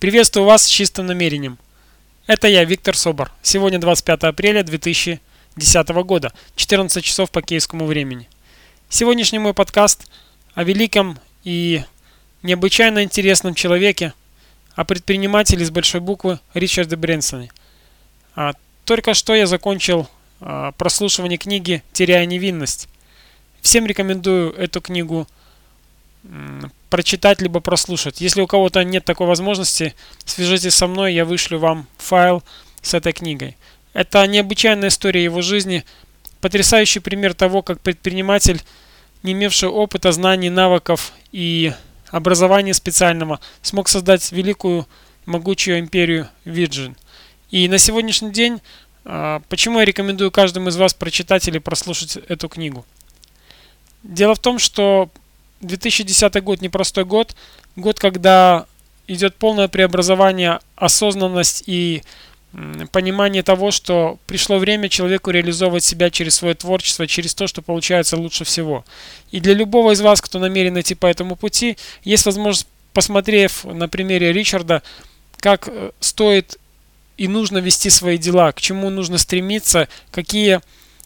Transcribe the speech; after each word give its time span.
Приветствую 0.00 0.46
вас 0.46 0.62
с 0.62 0.68
чистым 0.68 1.06
намерением. 1.06 1.58
Это 2.28 2.46
я, 2.46 2.62
Виктор 2.62 2.96
Собор. 2.96 3.32
Сегодня 3.42 3.80
25 3.80 4.22
апреля 4.22 4.62
2010 4.62 5.88
года, 6.04 6.32
14 6.54 7.04
часов 7.04 7.32
по 7.32 7.42
киевскому 7.42 7.84
времени. 7.84 8.28
Сегодняшний 8.88 9.40
мой 9.40 9.54
подкаст 9.54 10.08
о 10.54 10.62
великом 10.62 11.18
и 11.42 11.82
необычайно 12.44 13.02
интересном 13.02 13.56
человеке, 13.56 14.12
о 14.76 14.84
предпринимателе 14.84 15.66
с 15.66 15.70
большой 15.72 16.00
буквы 16.00 16.38
Ричарде 16.54 16.94
Брэнсоне. 16.94 17.50
А, 18.36 18.52
только 18.84 19.14
что 19.14 19.34
я 19.34 19.48
закончил 19.48 20.08
а, 20.40 20.70
прослушивание 20.78 21.38
книги 21.38 21.82
«Теряя 21.92 22.24
невинность». 22.24 22.88
Всем 23.62 23.84
рекомендую 23.84 24.52
эту 24.52 24.80
книгу 24.80 25.26
прочитать 26.90 27.40
либо 27.40 27.60
прослушать. 27.60 28.20
Если 28.20 28.40
у 28.40 28.46
кого-то 28.46 28.82
нет 28.84 29.04
такой 29.04 29.26
возможности, 29.26 29.94
свяжитесь 30.24 30.74
со 30.74 30.86
мной, 30.86 31.14
я 31.14 31.24
вышлю 31.24 31.58
вам 31.58 31.86
файл 31.98 32.42
с 32.82 32.94
этой 32.94 33.12
книгой. 33.12 33.56
Это 33.92 34.26
необычайная 34.26 34.88
история 34.88 35.24
его 35.24 35.42
жизни, 35.42 35.84
потрясающий 36.40 37.00
пример 37.00 37.34
того, 37.34 37.62
как 37.62 37.80
предприниматель, 37.80 38.62
не 39.22 39.32
имевший 39.32 39.68
опыта, 39.68 40.12
знаний, 40.12 40.50
навыков 40.50 41.12
и 41.32 41.72
образования 42.10 42.74
специального, 42.74 43.40
смог 43.62 43.88
создать 43.88 44.30
великую 44.32 44.86
могучую 45.26 45.80
империю 45.80 46.28
Virgin. 46.44 46.96
И 47.50 47.68
на 47.68 47.78
сегодняшний 47.78 48.30
день, 48.30 48.60
а, 49.04 49.42
почему 49.48 49.80
я 49.80 49.84
рекомендую 49.84 50.30
каждому 50.30 50.68
из 50.68 50.76
вас 50.76 50.94
прочитать 50.94 51.48
или 51.48 51.58
прослушать 51.58 52.16
эту 52.28 52.48
книгу? 52.48 52.86
Дело 54.02 54.34
в 54.34 54.38
том, 54.38 54.58
что 54.58 55.10
2010 55.60 56.42
год 56.42 56.60
непростой 56.60 57.04
год, 57.04 57.34
год, 57.76 57.98
когда 57.98 58.66
идет 59.06 59.36
полное 59.36 59.68
преобразование, 59.68 60.60
осознанность 60.76 61.64
и 61.66 62.02
понимание 62.92 63.42
того, 63.42 63.70
что 63.70 64.18
пришло 64.26 64.58
время 64.58 64.88
человеку 64.88 65.30
реализовывать 65.30 65.84
себя 65.84 66.10
через 66.10 66.36
свое 66.36 66.54
творчество, 66.54 67.06
через 67.06 67.34
то, 67.34 67.46
что 67.46 67.60
получается 67.60 68.16
лучше 68.16 68.44
всего. 68.44 68.84
И 69.30 69.40
для 69.40 69.54
любого 69.54 69.92
из 69.92 70.00
вас, 70.00 70.20
кто 70.20 70.38
намерен 70.38 70.78
идти 70.80 70.94
по 70.94 71.06
этому 71.06 71.36
пути, 71.36 71.76
есть 72.04 72.24
возможность, 72.24 72.66
посмотрев 72.94 73.64
на 73.64 73.88
примере 73.88 74.32
Ричарда, 74.32 74.82
как 75.36 75.68
э, 75.68 75.90
стоит 76.00 76.58
и 77.18 77.28
нужно 77.28 77.58
вести 77.58 77.90
свои 77.90 78.16
дела, 78.16 78.52
к 78.52 78.60
чему 78.60 78.88
нужно 78.90 79.18
стремиться, 79.18 79.88
какие 80.10 80.60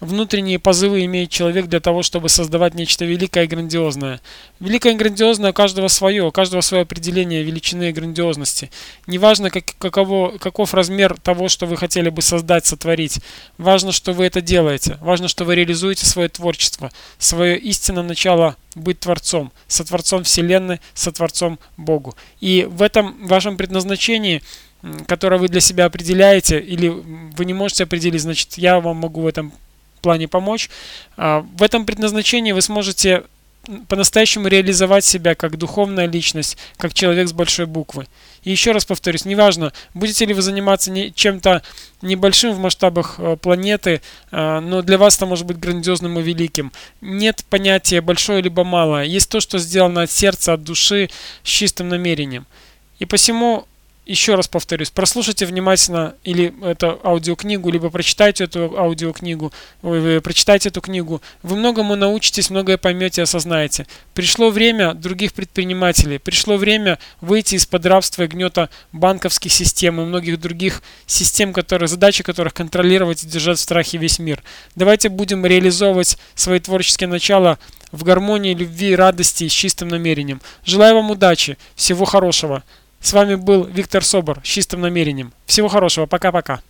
внутренние 0.00 0.58
позывы 0.58 1.04
имеет 1.04 1.30
человек 1.30 1.66
для 1.66 1.80
того, 1.80 2.02
чтобы 2.02 2.28
создавать 2.28 2.74
нечто 2.74 3.04
великое 3.04 3.44
и 3.44 3.46
грандиозное. 3.46 4.20
Великое 4.60 4.92
и 4.92 4.96
грандиозное 4.96 5.50
у 5.50 5.54
каждого 5.54 5.88
свое, 5.88 6.24
у 6.24 6.30
каждого 6.30 6.60
свое 6.60 6.82
определение 6.82 7.42
величины 7.42 7.90
и 7.90 7.92
грандиозности. 7.92 8.70
Неважно, 9.06 9.50
как, 9.50 9.64
каково, 9.78 10.38
каков 10.38 10.74
размер 10.74 11.16
того, 11.18 11.48
что 11.48 11.66
вы 11.66 11.76
хотели 11.76 12.10
бы 12.10 12.22
создать, 12.22 12.66
сотворить. 12.66 13.20
Важно, 13.56 13.92
что 13.92 14.12
вы 14.12 14.26
это 14.26 14.40
делаете. 14.40 14.98
Важно, 15.00 15.28
что 15.28 15.44
вы 15.44 15.54
реализуете 15.54 16.06
свое 16.06 16.28
творчество, 16.28 16.90
свое 17.18 17.58
истинное 17.58 18.02
начало 18.02 18.56
быть 18.74 19.00
Творцом, 19.00 19.52
сотворцом 19.66 20.24
Вселенной, 20.24 20.80
сотворцом 20.94 21.58
Богу. 21.76 22.14
И 22.40 22.66
в 22.70 22.82
этом 22.82 23.26
вашем 23.26 23.56
предназначении 23.56 24.42
которое 25.08 25.38
вы 25.38 25.48
для 25.48 25.60
себя 25.60 25.86
определяете, 25.86 26.60
или 26.60 26.86
вы 26.88 27.44
не 27.44 27.52
можете 27.52 27.82
определить, 27.82 28.22
значит, 28.22 28.58
я 28.58 28.78
вам 28.78 28.98
могу 28.98 29.22
в 29.22 29.26
этом 29.26 29.52
плане 30.08 30.26
помочь. 30.26 30.70
А, 31.18 31.44
в 31.58 31.62
этом 31.62 31.84
предназначении 31.84 32.52
вы 32.52 32.62
сможете 32.62 33.24
по-настоящему 33.88 34.48
реализовать 34.48 35.04
себя 35.04 35.34
как 35.34 35.58
духовная 35.58 36.06
личность, 36.06 36.56
как 36.78 36.94
человек 36.94 37.28
с 37.28 37.34
большой 37.34 37.66
буквы. 37.66 38.06
И 38.42 38.50
еще 38.50 38.72
раз 38.72 38.86
повторюсь, 38.86 39.26
неважно, 39.26 39.74
будете 39.92 40.24
ли 40.24 40.32
вы 40.32 40.40
заниматься 40.40 40.90
чем-то 41.10 41.60
небольшим 42.00 42.54
в 42.54 42.58
масштабах 42.58 43.16
э, 43.18 43.36
планеты, 43.36 44.00
э, 44.30 44.60
но 44.60 44.80
для 44.80 44.96
вас 44.96 45.16
это 45.16 45.26
может 45.26 45.44
быть 45.44 45.58
грандиозным 45.58 46.18
и 46.18 46.22
великим. 46.22 46.72
Нет 47.02 47.44
понятия 47.50 48.00
большое 48.00 48.40
либо 48.40 48.64
малое. 48.64 49.04
Есть 49.04 49.28
то, 49.28 49.40
что 49.40 49.58
сделано 49.58 50.02
от 50.02 50.10
сердца, 50.10 50.54
от 50.54 50.64
души, 50.64 51.10
с 51.42 51.48
чистым 51.48 51.90
намерением. 51.90 52.46
И 52.98 53.04
посему 53.04 53.66
еще 54.08 54.34
раз 54.34 54.48
повторюсь, 54.48 54.90
прослушайте 54.90 55.44
внимательно 55.44 56.14
или 56.24 56.54
эту 56.64 56.98
аудиокнигу, 57.04 57.70
либо 57.70 57.90
прочитайте 57.90 58.44
эту 58.44 58.74
аудиокнигу, 58.78 59.52
прочитайте 59.82 60.70
эту 60.70 60.80
книгу. 60.80 61.20
Вы 61.42 61.56
многому 61.56 61.94
научитесь, 61.94 62.48
многое 62.48 62.78
поймете, 62.78 63.22
осознаете. 63.22 63.86
Пришло 64.14 64.48
время 64.48 64.94
других 64.94 65.34
предпринимателей, 65.34 66.18
пришло 66.18 66.56
время 66.56 66.98
выйти 67.20 67.56
из-под 67.56 67.84
рабства 67.84 68.22
и 68.22 68.26
гнета 68.26 68.70
банковских 68.92 69.52
систем 69.52 70.00
и 70.00 70.04
многих 70.04 70.40
других 70.40 70.82
систем, 71.06 71.52
которые, 71.52 71.88
задачи 71.88 72.22
которых 72.22 72.54
контролировать 72.54 73.22
и 73.24 73.28
держать 73.28 73.58
в 73.58 73.60
страхе 73.60 73.98
весь 73.98 74.18
мир. 74.18 74.42
Давайте 74.74 75.10
будем 75.10 75.44
реализовывать 75.44 76.16
свои 76.34 76.60
творческие 76.60 77.08
начала 77.08 77.58
в 77.92 78.04
гармонии, 78.04 78.54
любви, 78.54 78.96
радости 78.96 79.44
и 79.44 79.48
с 79.48 79.52
чистым 79.52 79.88
намерением. 79.88 80.40
Желаю 80.64 80.94
вам 80.94 81.10
удачи, 81.10 81.58
всего 81.74 82.06
хорошего. 82.06 82.64
С 83.00 83.12
вами 83.12 83.36
был 83.36 83.64
Виктор 83.64 84.04
Собор 84.04 84.40
с 84.42 84.46
чистым 84.46 84.80
намерением. 84.80 85.32
Всего 85.46 85.68
хорошего, 85.68 86.06
пока-пока. 86.06 86.60